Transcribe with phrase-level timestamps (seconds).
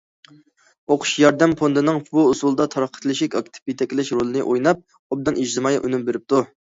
[0.93, 6.43] ئوقۇش ياردەم فوندىنىڭ بۇ ئۇسۇلدا تارقىتىلىشى ئاكتىپ يېتەكلەش رولىنى ئويناپ، ئوبدان ئىجتىمائىي ئۈنۈم بېرىپتۇ.